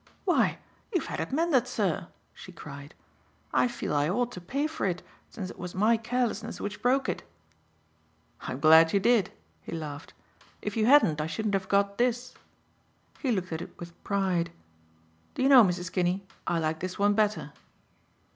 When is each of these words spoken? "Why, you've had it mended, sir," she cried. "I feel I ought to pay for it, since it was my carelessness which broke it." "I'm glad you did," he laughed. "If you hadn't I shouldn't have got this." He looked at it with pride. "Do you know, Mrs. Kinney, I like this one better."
"Why, 0.25 0.57
you've 0.91 1.05
had 1.05 1.19
it 1.19 1.31
mended, 1.31 1.67
sir," 1.67 2.07
she 2.33 2.51
cried. 2.51 2.95
"I 3.53 3.67
feel 3.67 3.93
I 3.93 4.09
ought 4.09 4.31
to 4.31 4.41
pay 4.41 4.65
for 4.65 4.87
it, 4.87 5.03
since 5.29 5.51
it 5.51 5.59
was 5.59 5.75
my 5.75 5.95
carelessness 5.95 6.59
which 6.59 6.81
broke 6.81 7.07
it." 7.07 7.21
"I'm 8.41 8.59
glad 8.59 8.93
you 8.93 8.99
did," 8.99 9.31
he 9.61 9.71
laughed. 9.73 10.15
"If 10.59 10.75
you 10.75 10.87
hadn't 10.87 11.21
I 11.21 11.27
shouldn't 11.27 11.53
have 11.53 11.69
got 11.69 11.99
this." 11.99 12.33
He 13.19 13.31
looked 13.31 13.51
at 13.51 13.61
it 13.61 13.77
with 13.79 14.03
pride. 14.03 14.51
"Do 15.35 15.43
you 15.43 15.49
know, 15.49 15.63
Mrs. 15.63 15.91
Kinney, 15.91 16.23
I 16.47 16.57
like 16.57 16.79
this 16.79 16.97
one 16.97 17.13
better." 17.13 17.53